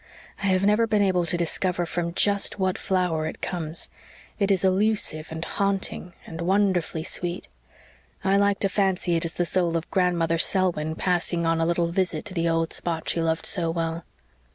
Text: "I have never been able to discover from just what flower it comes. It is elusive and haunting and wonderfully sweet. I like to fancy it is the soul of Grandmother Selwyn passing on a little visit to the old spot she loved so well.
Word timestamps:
"I 0.41 0.47
have 0.47 0.65
never 0.65 0.87
been 0.87 1.03
able 1.03 1.27
to 1.27 1.37
discover 1.37 1.85
from 1.85 2.15
just 2.15 2.57
what 2.57 2.75
flower 2.79 3.27
it 3.27 3.39
comes. 3.39 3.87
It 4.39 4.49
is 4.49 4.65
elusive 4.65 5.31
and 5.31 5.45
haunting 5.45 6.13
and 6.25 6.41
wonderfully 6.41 7.03
sweet. 7.03 7.47
I 8.23 8.35
like 8.37 8.57
to 8.61 8.67
fancy 8.67 9.15
it 9.15 9.25
is 9.25 9.33
the 9.33 9.45
soul 9.45 9.77
of 9.77 9.91
Grandmother 9.91 10.39
Selwyn 10.39 10.95
passing 10.95 11.45
on 11.45 11.61
a 11.61 11.67
little 11.67 11.91
visit 11.91 12.25
to 12.25 12.33
the 12.33 12.49
old 12.49 12.73
spot 12.73 13.09
she 13.09 13.21
loved 13.21 13.45
so 13.45 13.69
well. 13.69 14.03